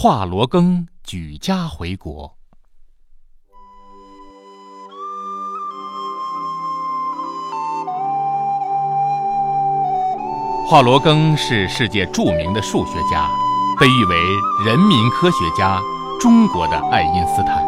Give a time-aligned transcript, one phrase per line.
[0.00, 2.36] 华罗庚举家回国。
[10.68, 13.28] 华罗庚是世界著名的数学家，
[13.80, 14.16] 被誉为
[14.64, 15.80] 人民科学家、
[16.20, 17.66] 中国的爱因斯坦，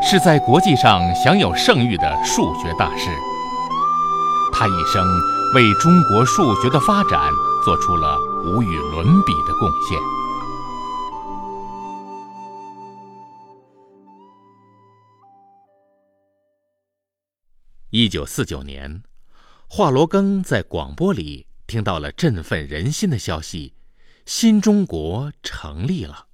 [0.00, 3.10] 是在国际上享有盛誉的数学大师。
[4.52, 5.04] 他一生
[5.56, 7.20] 为中国数学的发展
[7.64, 9.98] 做出了无与伦比的贡献。
[17.94, 19.02] 一九四九年，
[19.68, 21.46] 华罗庚在广播里。
[21.66, 23.74] 听到了振奋人心的消息，
[24.24, 26.28] 新中国成立了。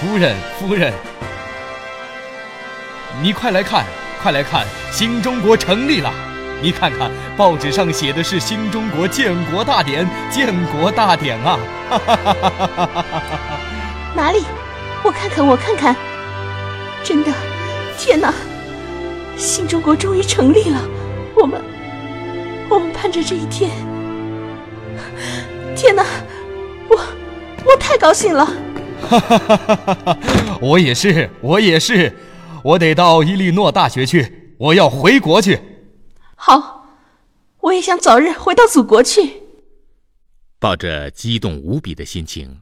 [0.00, 0.92] 夫人，夫人，
[3.20, 3.84] 你快来看，
[4.22, 6.12] 快来看，新中国成立了！
[6.62, 11.58] 你看看，报纸上写的是新中国建国大典，建国大典啊！
[14.14, 14.44] 哪里？
[15.02, 15.96] 我看看，我看看，
[17.02, 17.32] 真的！
[17.98, 18.32] 天哪，
[19.36, 20.80] 新中国终于成立了！
[21.34, 21.60] 我们，
[22.68, 23.68] 我们盼着这一天！
[25.74, 26.04] 天哪，
[26.88, 26.96] 我，
[27.64, 28.48] 我太高兴了！
[29.08, 30.18] 哈哈哈哈哈！
[30.60, 32.14] 我也是，我也是，
[32.62, 35.58] 我得到伊利诺大学去，我要回国去。
[36.36, 36.86] 好，
[37.60, 39.42] 我也想早日回到祖国去。
[40.58, 42.60] 抱着激动无比的心情，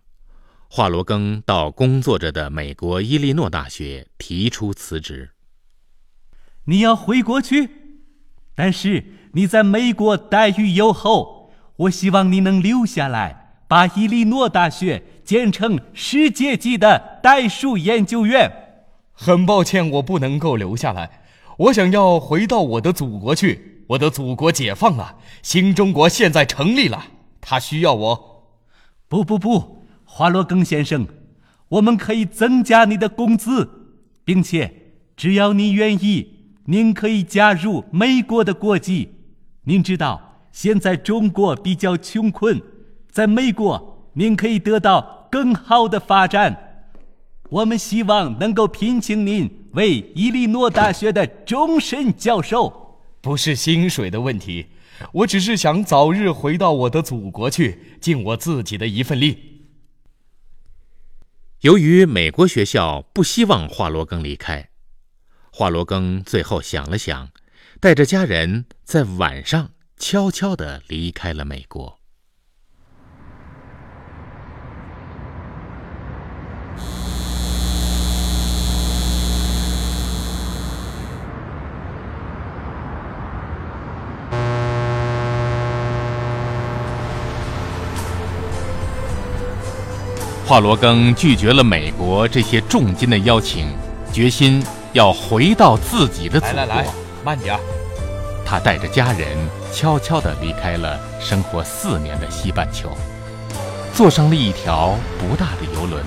[0.69, 5.31] 华罗庚到工作着的美国伊利诺大学提出辞职。
[6.67, 7.69] 你要回国去，
[8.55, 15.03] 但是你在美国待遇优厚，我希望你能留下来，把伊利诺大学。
[15.27, 18.49] 建成世界级的代数研究院。
[19.13, 21.23] 很抱歉，我不能够留下来。
[21.57, 23.83] 我想要回到我的祖国去。
[23.89, 27.07] 我的祖国解放了，新中国现在成立了，
[27.41, 28.53] 他需要我。
[29.09, 31.09] 不不不，华罗庚先生，
[31.71, 33.69] 我们可以增加你的工资，
[34.25, 39.15] 并且只要你愿意，您可以加入美国的国籍。
[39.65, 42.63] 您知道，现在中国比较穷困，
[43.17, 45.27] 在美国您可以得到。
[45.31, 46.91] 更好的发展，
[47.49, 53.01] 我们希望能够聘请您为伊利诺大学的终身教授。
[53.23, 54.67] 不是薪水的问题，
[55.13, 59.63] 我只是想早日回到我的祖国去，尽我自己的一份力。
[61.63, 64.69] 由于美国学校不希望华罗庚离开，
[65.51, 67.31] 华罗庚最后想了想，
[67.81, 71.99] 带着家人在晚上悄悄地离开了美国。
[90.47, 93.67] 华罗庚拒绝了美国这些重金的邀请，
[94.13, 96.55] 决心要回到自己的祖国。
[96.55, 96.89] 来来来，
[97.25, 97.59] 慢点。
[98.45, 99.27] 他带着家人
[99.73, 102.97] 悄悄地离开了生活四年的西半球，
[103.93, 106.05] 坐上了一条不大的游轮，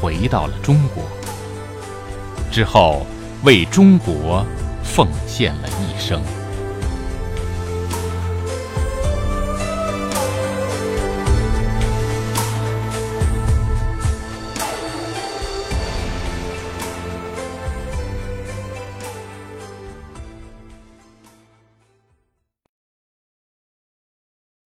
[0.00, 1.02] 回到了中国。
[2.52, 3.04] 之后，
[3.42, 4.46] 为中国
[4.84, 6.22] 奉献了一生。